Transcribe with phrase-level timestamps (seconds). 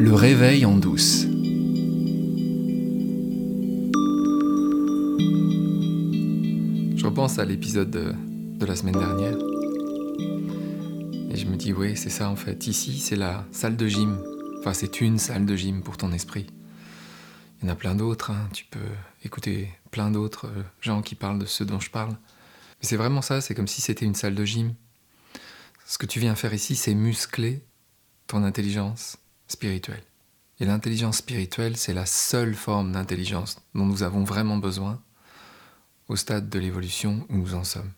[0.00, 1.22] Le réveil en douce.
[6.96, 9.36] Je repense à l'épisode de, la semaine dernière.
[11.32, 12.68] Et je me dis, oui, c'est ça en fait.
[12.68, 14.22] Ici, c'est la salle de gym.
[14.60, 16.46] Enfin, c'est une salle de gym pour ton esprit.
[17.60, 18.30] Il y en a plein d'autres.
[18.30, 18.48] hein.
[18.52, 18.78] Tu peux
[19.24, 22.12] écouter plein d'autres euh, gens qui parlent de ce dont je parle.
[22.12, 24.74] Mais c'est vraiment ça, c'est comme si c'était une salle de gym.
[25.86, 27.64] Ce que tu viens faire ici, c'est muscler
[28.28, 29.18] ton intelligence
[29.48, 30.02] spirituelle.
[30.60, 35.00] Et l'intelligence spirituelle, c'est la seule forme d'intelligence dont nous avons vraiment besoin
[36.08, 37.92] au stade de l'évolution où nous en sommes.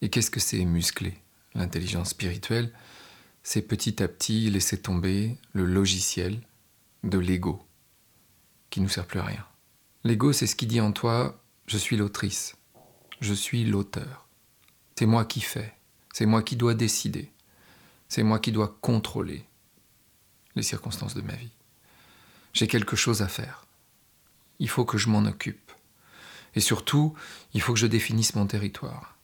[0.00, 1.14] Et qu'est-ce que c'est muscler
[1.54, 2.72] L'intelligence spirituelle,
[3.42, 6.40] c'est petit à petit laisser tomber le logiciel
[7.02, 7.64] de l'ego,
[8.70, 9.44] qui nous sert plus à rien.
[10.04, 12.56] L'ego, c'est ce qui dit en toi, je suis l'autrice,
[13.20, 14.28] je suis l'auteur.
[14.96, 15.74] C'est moi qui fais,
[16.12, 17.32] c'est moi qui dois décider,
[18.08, 19.47] c'est moi qui dois contrôler
[20.58, 21.50] les circonstances de ma vie.
[22.52, 23.66] J'ai quelque chose à faire.
[24.58, 25.72] Il faut que je m'en occupe.
[26.54, 27.14] Et surtout,
[27.54, 29.16] il faut que je définisse mon territoire.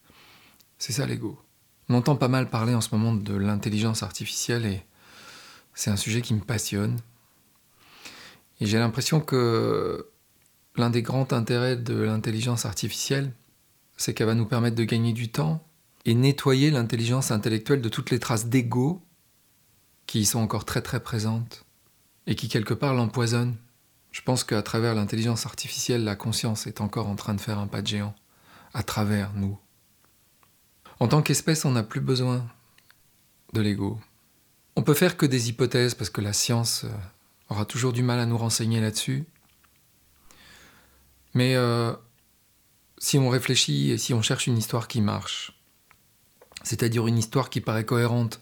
[0.78, 1.40] C'est ça l'ego.
[1.88, 4.82] On entend pas mal parler en ce moment de l'intelligence artificielle et
[5.74, 6.98] c'est un sujet qui me passionne.
[8.60, 10.08] Et j'ai l'impression que
[10.76, 13.32] l'un des grands intérêts de l'intelligence artificielle,
[13.96, 15.66] c'est qu'elle va nous permettre de gagner du temps
[16.04, 19.02] et nettoyer l'intelligence intellectuelle de toutes les traces d'ego
[20.06, 21.64] qui y sont encore très très présentes
[22.26, 23.56] et qui quelque part l'empoisonnent.
[24.12, 27.66] Je pense qu'à travers l'intelligence artificielle, la conscience est encore en train de faire un
[27.66, 28.14] pas de géant,
[28.72, 29.58] à travers nous.
[31.00, 32.46] En tant qu'espèce, on n'a plus besoin
[33.52, 33.98] de l'ego.
[34.76, 36.90] On peut faire que des hypothèses parce que la science euh,
[37.48, 39.24] aura toujours du mal à nous renseigner là-dessus.
[41.34, 41.92] Mais euh,
[42.98, 45.60] si on réfléchit et si on cherche une histoire qui marche,
[46.62, 48.40] c'est-à-dire une histoire qui paraît cohérente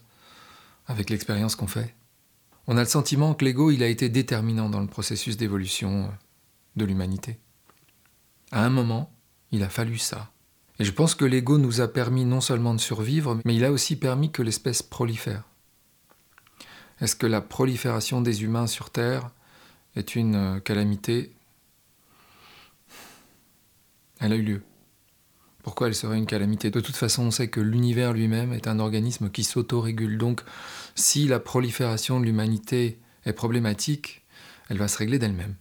[0.87, 1.95] avec l'expérience qu'on fait,
[2.67, 6.07] on a le sentiment que l'ego il a été déterminant dans le processus d'évolution euh,
[6.75, 7.39] de l'humanité.
[8.51, 9.11] À un moment,
[9.51, 10.31] il a fallu ça.
[10.79, 13.71] Et je pense que l'ego nous a permis non seulement de survivre, mais il a
[13.71, 15.43] aussi permis que l'espèce prolifère.
[16.99, 19.29] Est-ce que la prolifération des humains sur Terre
[19.95, 21.31] est une euh, calamité?
[24.19, 24.63] Elle a eu lieu.
[25.63, 28.79] Pourquoi elle serait une calamité De toute façon, on sait que l'univers lui-même est un
[28.79, 30.17] organisme qui s'autorégule.
[30.17, 30.41] Donc,
[30.93, 34.23] si la prolifération de l'humanité est problématique,
[34.69, 35.55] elle va se régler d'elle-même.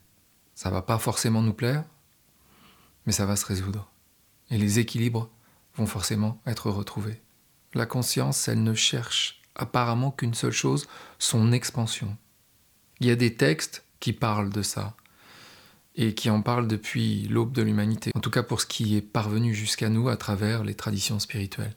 [0.57, 1.85] Ça va pas forcément nous plaire,
[3.07, 3.91] mais ça va se résoudre.
[4.51, 5.31] Et les équilibres
[5.77, 7.23] vont forcément être retrouvés.
[7.73, 10.89] La conscience, elle ne cherche apparemment qu'une seule chose,
[11.19, 12.17] son expansion.
[13.01, 14.97] Il y a des textes qui parlent de ça
[15.95, 19.03] et qui en parlent depuis l'aube de l'humanité, en tout cas pour ce qui est
[19.03, 21.77] parvenu jusqu'à nous à travers les traditions spirituelles.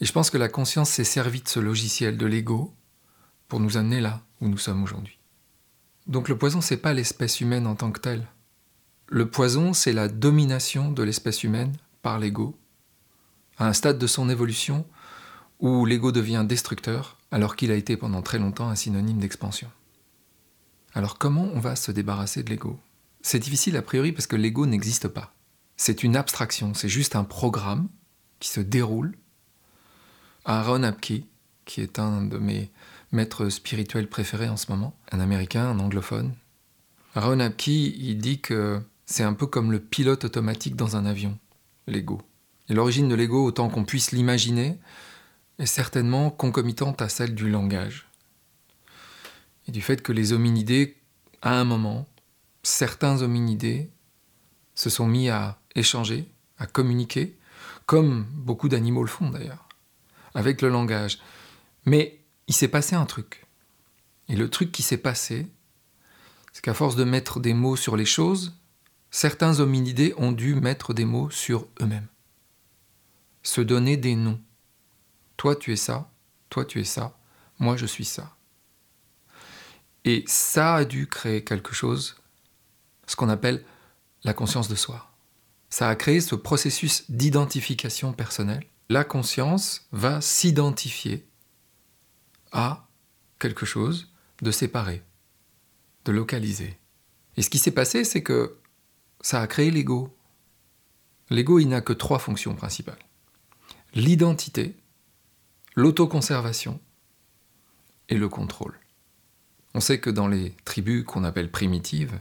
[0.00, 2.74] Et je pense que la conscience s'est servie de ce logiciel de l'ego
[3.48, 5.18] pour nous amener là où nous sommes aujourd'hui.
[6.06, 8.26] Donc le poison, c'est pas l'espèce humaine en tant que telle.
[9.08, 11.72] Le poison, c'est la domination de l'espèce humaine
[12.02, 12.58] par l'ego,
[13.58, 14.86] à un stade de son évolution
[15.58, 19.70] où l'ego devient destructeur alors qu'il a été pendant très longtemps un synonyme d'expansion.
[20.92, 22.78] Alors comment on va se débarrasser de l'ego?
[23.28, 25.34] C'est difficile a priori parce que l'ego n'existe pas.
[25.76, 27.88] C'est une abstraction, c'est juste un programme
[28.38, 29.18] qui se déroule.
[30.44, 31.24] Aaron Apke,
[31.64, 32.70] qui est un de mes
[33.10, 36.36] maîtres spirituels préférés en ce moment, un américain, un anglophone.
[37.16, 41.36] Aaron Apke, il dit que c'est un peu comme le pilote automatique dans un avion,
[41.88, 42.22] l'ego.
[42.68, 44.78] Et l'origine de l'ego, autant qu'on puisse l'imaginer,
[45.58, 48.06] est certainement concomitante à celle du langage.
[49.66, 50.96] Et du fait que les hominidés,
[51.42, 52.06] à un moment,
[52.66, 53.92] certains hominidés
[54.74, 56.28] se sont mis à échanger,
[56.58, 57.38] à communiquer,
[57.86, 59.68] comme beaucoup d'animaux le font d'ailleurs,
[60.34, 61.20] avec le langage.
[61.84, 63.46] Mais il s'est passé un truc.
[64.28, 65.46] Et le truc qui s'est passé,
[66.52, 68.58] c'est qu'à force de mettre des mots sur les choses,
[69.12, 72.08] certains hominidés ont dû mettre des mots sur eux-mêmes.
[73.44, 74.40] Se donner des noms.
[75.36, 76.10] Toi tu es ça,
[76.50, 77.16] toi tu es ça,
[77.60, 78.36] moi je suis ça.
[80.04, 82.16] Et ça a dû créer quelque chose,
[83.06, 83.64] ce qu'on appelle
[84.24, 85.10] la conscience de soi.
[85.70, 88.64] Ça a créé ce processus d'identification personnelle.
[88.88, 91.26] La conscience va s'identifier
[92.52, 92.88] à
[93.38, 94.12] quelque chose
[94.42, 95.02] de séparé,
[96.04, 96.78] de localisé.
[97.36, 98.58] Et ce qui s'est passé, c'est que
[99.20, 100.16] ça a créé l'ego.
[101.30, 102.98] L'ego, il n'a que trois fonctions principales.
[103.94, 104.76] L'identité,
[105.74, 106.80] l'autoconservation
[108.08, 108.78] et le contrôle.
[109.74, 112.18] On sait que dans les tribus qu'on appelle primitives,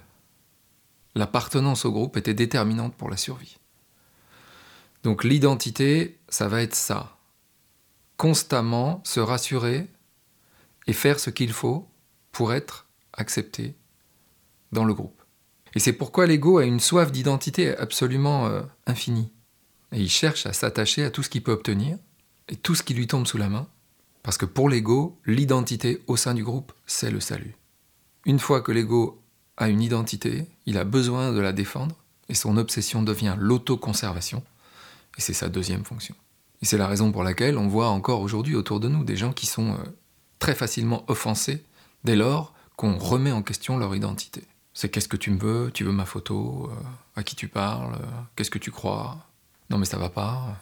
[1.15, 3.57] l'appartenance au groupe était déterminante pour la survie.
[5.03, 7.17] Donc l'identité, ça va être ça.
[8.17, 9.87] Constamment se rassurer
[10.87, 11.87] et faire ce qu'il faut
[12.31, 13.75] pour être accepté
[14.71, 15.21] dans le groupe.
[15.73, 19.31] Et c'est pourquoi l'ego a une soif d'identité absolument euh, infinie.
[19.91, 21.97] Et il cherche à s'attacher à tout ce qu'il peut obtenir
[22.47, 23.67] et tout ce qui lui tombe sous la main,
[24.23, 27.55] parce que pour l'ego, l'identité au sein du groupe, c'est le salut.
[28.25, 29.21] Une fois que l'ego
[29.57, 31.95] a une identité, il a besoin de la défendre,
[32.29, 34.43] et son obsession devient l'autoconservation,
[35.17, 36.15] et c'est sa deuxième fonction.
[36.61, 39.33] Et c'est la raison pour laquelle on voit encore aujourd'hui autour de nous des gens
[39.33, 39.77] qui sont euh,
[40.39, 41.63] très facilement offensés
[42.03, 44.43] dès lors qu'on remet en question leur identité.
[44.73, 46.83] C'est qu'est-ce que tu me veux Tu veux ma photo euh,
[47.15, 48.05] À qui tu parles euh,
[48.35, 49.17] Qu'est-ce que tu crois?
[49.69, 50.57] Non mais ça va pas.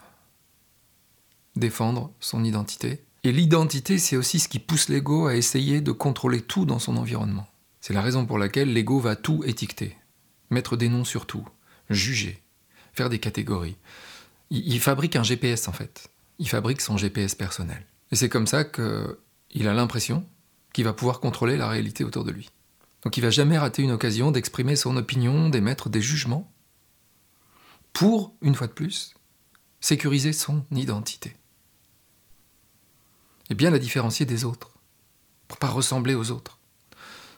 [1.56, 3.04] Défendre son identité.
[3.24, 6.98] Et l'identité, c'est aussi ce qui pousse l'ego à essayer de contrôler tout dans son
[6.98, 7.48] environnement.
[7.84, 9.98] C'est la raison pour laquelle l'ego va tout étiqueter,
[10.50, 11.46] mettre des noms sur tout,
[11.90, 12.42] juger,
[12.94, 13.76] faire des catégories.
[14.52, 16.08] Il, fabrique un GPS en fait.
[16.40, 17.86] Il fabrique son GPS personnel.
[18.14, 20.26] Et c'est comme ça qu'il a l'impression
[20.72, 22.52] qu'il va pouvoir contrôler la réalité autour de lui.
[23.02, 26.50] Donc il va jamais rater une occasion d'exprimer son opinion, d'émettre des jugements,
[27.92, 29.14] pour, une fois de plus,
[29.82, 31.36] sécuriser son identité.
[33.50, 34.72] Et bien la différencier des autres,
[35.50, 36.60] pour pas ressembler aux autres.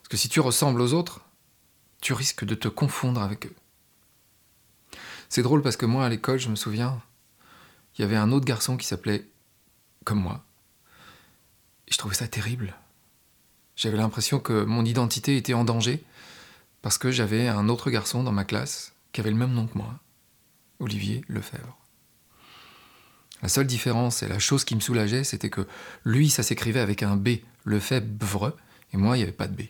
[0.05, 1.21] Parce que si tu ressembles aux autres,
[1.99, 3.55] tu risques de te confondre avec eux.
[5.29, 7.01] C'est drôle parce que moi, à l'école, je me souviens,
[7.97, 9.27] il y avait un autre garçon qui s'appelait
[10.03, 10.45] comme moi.
[11.87, 12.75] Et je trouvais ça terrible.
[13.75, 16.03] J'avais l'impression que mon identité était en danger
[16.83, 19.75] parce que j'avais un autre garçon dans ma classe qui avait le même nom que
[19.75, 19.99] moi,
[20.79, 21.79] Olivier Lefebvre.
[23.41, 25.67] La seule différence et la chose qui me soulageait, c'était que
[26.03, 28.55] lui, ça s'écrivait avec un B, Lefebvre,
[28.93, 29.65] et moi, il n'y avait pas de B.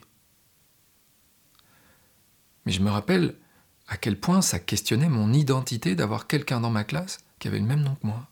[2.66, 3.36] Mais je me rappelle
[3.88, 7.64] à quel point ça questionnait mon identité d'avoir quelqu'un dans ma classe qui avait le
[7.64, 8.28] même nom que moi.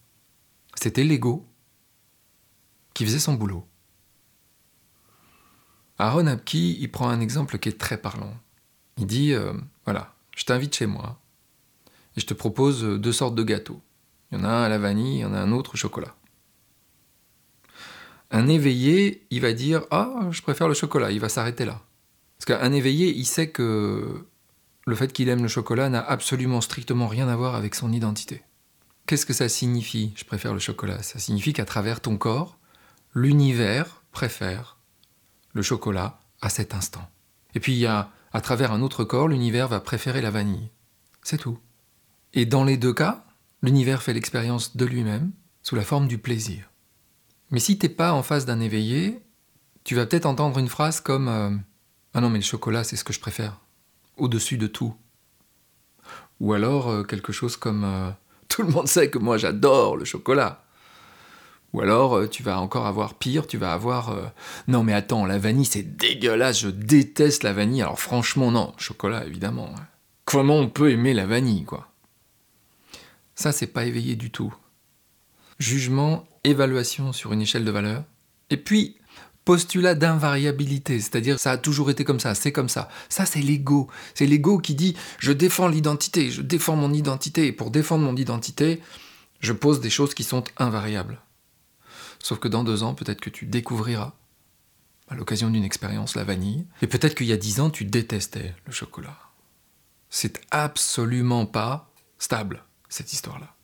[0.75, 1.47] C'était l'ego
[2.93, 3.67] qui faisait son boulot.
[5.99, 8.35] Aaron Apki, il prend un exemple qui est très parlant.
[8.99, 9.53] Il dit euh,
[9.85, 11.21] Voilà, je t'invite chez moi
[12.17, 13.81] et je te propose deux sortes de gâteaux.
[14.31, 15.77] Il y en a un à la vanille, il y en a un autre au
[15.77, 16.15] chocolat.
[18.31, 21.83] Un éveillé, il va dire Ah, je préfère le chocolat, il va s'arrêter là.
[22.45, 24.27] Parce qu'un éveillé, il sait que
[24.87, 28.43] le fait qu'il aime le chocolat n'a absolument strictement rien à voir avec son identité.
[29.07, 31.03] Qu'est-ce que ça signifie Je préfère le chocolat?
[31.03, 32.59] Ça signifie qu'à travers ton corps,
[33.15, 34.77] l'univers préfère
[35.55, 37.09] le chocolat à cet instant.
[37.55, 40.69] Et puis il y a, à travers un autre corps, l'univers va préférer la vanille.
[41.23, 41.59] C'est tout.
[42.35, 43.25] Et dans les deux cas,
[43.63, 45.33] l'univers fait l'expérience de lui-même
[45.63, 46.71] sous la forme du plaisir.
[47.51, 49.23] Mais si t'es pas en face d'un éveillé,
[49.83, 51.57] tu vas peut-être entendre une phrase comme euh,
[52.15, 53.59] ah non, mais le chocolat, c'est ce que je préfère.
[54.17, 54.95] Au-dessus de tout.
[56.41, 58.11] Ou alors euh, quelque chose comme euh,
[58.49, 60.65] Tout le monde sait que moi j'adore le chocolat.
[61.73, 64.17] Ou alors euh, tu vas encore avoir pire, tu vas avoir
[64.69, 67.83] Non, mais attends, la vanille c'est dégueulasse, je déteste la vanille.
[67.83, 69.71] Alors franchement, non, chocolat évidemment.
[69.77, 69.87] Hein.
[70.25, 71.89] Comment on peut aimer la vanille, quoi?
[73.35, 74.55] Ça, c'est pas éveillé du tout.
[75.59, 78.05] Jugement, évaluation sur une échelle de valeur.
[78.51, 78.97] Et puis,
[79.45, 82.89] postulat d'invariabilité, c'est-à-dire ça a toujours été comme ça, c'est comme ça.
[83.09, 83.89] Ça, c'est l'ego.
[84.15, 88.17] C'est l'ego qui dit je défends l'identité, je défends mon identité, et pour défendre mon
[88.17, 88.81] identité,
[89.41, 91.21] je pose des choses qui sont invariables.
[92.19, 94.13] Sauf que dans deux ans, peut-être que tu découvriras,
[95.09, 98.55] à l'occasion d'une expérience, la vanille, et peut-être qu'il y a dix ans, tu détestais
[98.65, 99.19] le chocolat.
[100.09, 103.55] C'est absolument pas stable, cette histoire-là.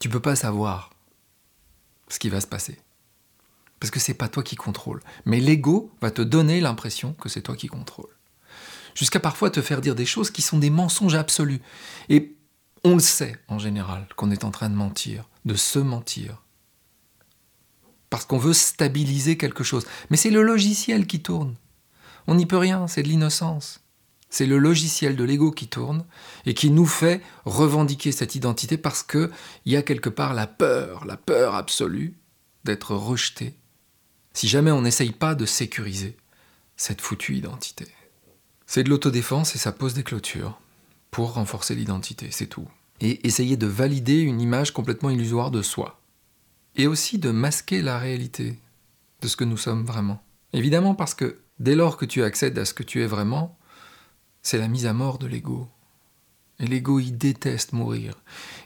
[0.00, 0.90] Tu peux pas savoir
[2.08, 2.78] ce qui va se passer
[3.80, 5.00] parce que c'est pas toi qui contrôle.
[5.24, 8.14] Mais l'ego va te donner l'impression que c'est toi qui contrôle.
[8.94, 11.60] Jusqu'à parfois te faire dire des choses qui sont des mensonges absolus.
[12.10, 12.36] Et
[12.84, 16.42] on le sait en général qu'on est en train de mentir, de se mentir.
[18.10, 19.86] Parce qu'on veut stabiliser quelque chose.
[20.10, 21.54] Mais c'est le logiciel qui tourne.
[22.26, 23.80] On n'y peut rien, c'est de l'innocence.
[24.28, 26.04] C'est le logiciel de l'ego qui tourne
[26.44, 29.30] et qui nous fait revendiquer cette identité parce qu'il
[29.66, 32.16] y a quelque part la peur, la peur absolue
[32.64, 33.56] d'être rejeté
[34.32, 36.16] si jamais on n'essaye pas de sécuriser
[36.76, 37.86] cette foutue identité.
[38.66, 40.60] C'est de l'autodéfense et ça pose des clôtures
[41.10, 42.68] pour renforcer l'identité, c'est tout.
[43.00, 46.00] Et essayer de valider une image complètement illusoire de soi.
[46.76, 48.58] Et aussi de masquer la réalité
[49.20, 50.22] de ce que nous sommes vraiment.
[50.52, 53.58] Évidemment parce que dès lors que tu accèdes à ce que tu es vraiment,
[54.42, 55.68] c'est la mise à mort de l'ego.
[56.60, 58.14] Et l'ego, il déteste mourir.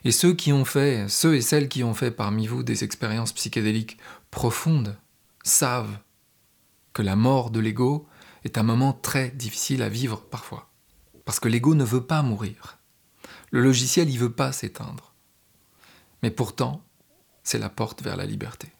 [0.04, 3.33] Et ceux qui ont fait, ceux et celles qui ont fait parmi vous des expériences
[3.33, 3.99] psychédéliques
[4.30, 4.97] profondes,
[5.44, 5.98] savent
[6.92, 8.08] que la mort de l'ego
[8.44, 10.70] est un moment très difficile à vivre parfois.
[11.24, 12.78] Parce que l'ego ne veut pas mourir.
[13.50, 15.14] Le logiciel, il veut pas s'éteindre.
[16.22, 16.82] Mais pourtant,
[17.42, 18.72] c'est la porte vers la liberté.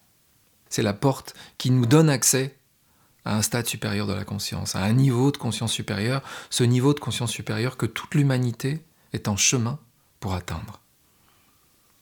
[0.69, 2.57] C'est la porte qui nous donne accès
[3.23, 6.93] à un stade supérieur de la conscience, à un niveau de conscience supérieur, ce niveau
[6.93, 9.79] de conscience supérieur que toute l'humanité est en chemin
[10.19, 10.81] pour atteindre.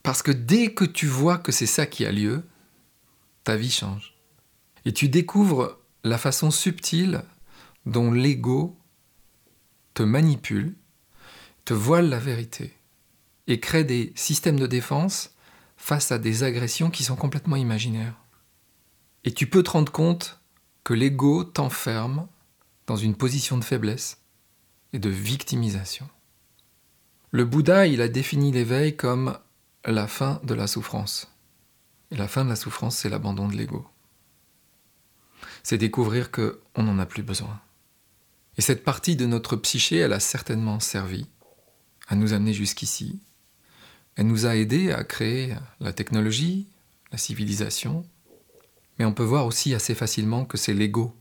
[0.01, 2.45] Parce que dès que tu vois que c'est ça qui a lieu,
[3.43, 4.12] ta vie change.
[4.85, 7.23] Et tu découvres la façon subtile
[7.85, 8.77] dont l'ego
[9.93, 10.75] te manipule,
[11.65, 12.73] te voile la vérité
[13.47, 15.31] et crée des systèmes de défense
[15.77, 18.15] face à des agressions qui sont complètement imaginaires.
[19.23, 20.39] Et tu peux te rendre compte
[20.83, 22.27] que l'ego t'enferme
[22.87, 24.21] dans une position de faiblesse
[24.91, 26.07] et de victimisation.
[27.31, 29.37] Le Bouddha, il a défini l'éveil comme
[29.85, 31.31] la fin de la souffrance.
[32.11, 33.87] Et la fin de la souffrance, c'est l'abandon de l'ego.
[35.63, 37.59] C'est découvrir qu'on n'en a plus besoin.
[38.57, 41.27] Et cette partie de notre psyché, elle a certainement servi
[42.07, 43.19] à nous amener jusqu'ici.
[44.15, 46.67] Elle nous a aidés à créer la technologie,
[47.11, 48.05] la civilisation,
[48.99, 51.15] mais on peut voir aussi assez facilement que c'est l'ego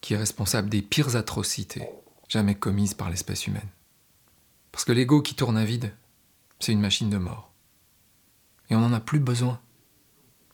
[0.00, 1.88] qui est responsable des pires atrocités
[2.28, 3.68] jamais commises par l'espèce humaine.
[4.72, 5.94] Parce que l'ego qui tourne à vide,
[6.60, 7.50] c'est une machine de mort.
[8.70, 9.60] Et on n'en a plus besoin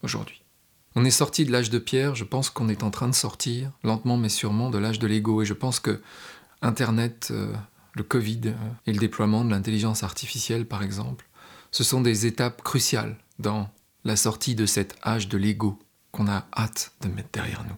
[0.02, 0.43] aujourd'hui.
[0.96, 3.72] On est sorti de l'âge de pierre, je pense qu'on est en train de sortir,
[3.82, 5.42] lentement mais sûrement, de l'âge de l'ego.
[5.42, 6.00] Et je pense que
[6.62, 7.52] Internet, euh,
[7.94, 8.52] le Covid euh,
[8.86, 11.26] et le déploiement de l'intelligence artificielle, par exemple,
[11.72, 13.68] ce sont des étapes cruciales dans
[14.04, 15.78] la sortie de cet âge de l'ego
[16.12, 17.76] qu'on a hâte de mettre derrière nous.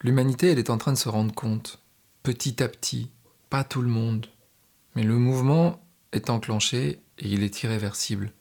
[0.00, 1.80] L'humanité, elle est en train de se rendre compte,
[2.22, 3.10] petit à petit,
[3.50, 4.26] pas tout le monde,
[4.94, 5.82] mais le mouvement
[6.12, 8.32] est enclenché et il est irréversible.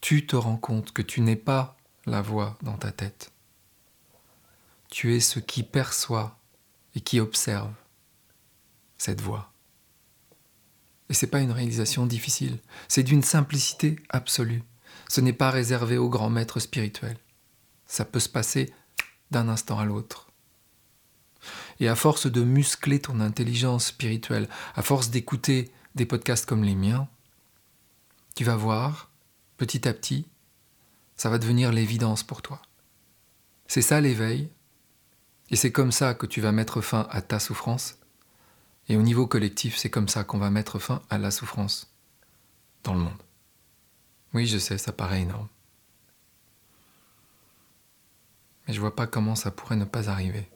[0.00, 1.76] Tu te rends compte que tu n'es pas
[2.10, 3.32] la voix dans ta tête.
[4.90, 6.38] Tu es ce qui perçoit
[6.94, 7.72] et qui observe
[8.98, 9.52] cette voix.
[11.08, 14.62] Et ce n'est pas une réalisation difficile, c'est d'une simplicité absolue.
[15.08, 17.18] Ce n'est pas réservé aux grands maîtres spirituels
[17.90, 18.72] ça peut se passer
[19.32, 20.28] d'un instant à l'autre.
[21.80, 26.76] Et à force de muscler ton intelligence spirituelle, à force d'écouter des podcasts comme les
[26.76, 27.08] miens,
[28.36, 29.10] tu vas voir,
[29.56, 30.28] petit à petit,
[31.20, 32.62] ça va devenir l'évidence pour toi.
[33.66, 34.48] C'est ça l'éveil,
[35.50, 37.98] et c'est comme ça que tu vas mettre fin à ta souffrance,
[38.88, 41.92] et au niveau collectif, c'est comme ça qu'on va mettre fin à la souffrance
[42.84, 43.22] dans le monde.
[44.32, 45.48] Oui, je sais, ça paraît énorme.
[48.66, 50.48] Mais je vois pas comment ça pourrait ne pas arriver.